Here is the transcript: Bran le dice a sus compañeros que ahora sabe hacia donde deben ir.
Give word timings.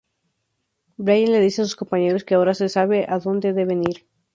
Bran 0.97 1.31
le 1.31 1.39
dice 1.39 1.61
a 1.61 1.65
sus 1.65 1.75
compañeros 1.75 2.23
que 2.23 2.33
ahora 2.33 2.55
sabe 2.55 3.03
hacia 3.07 3.19
donde 3.19 3.53
deben 3.53 3.83
ir. 3.87 4.07